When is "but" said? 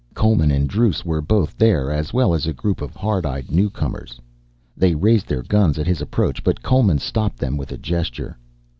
6.43-6.63